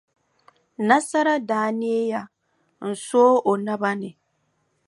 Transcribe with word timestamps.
Nasara 0.87 1.35
daa 1.49 1.69
neeya 1.79 2.21
n-sooi 2.89 3.35
o 3.49 3.51
naba 3.65 3.91
ni. 4.01 4.09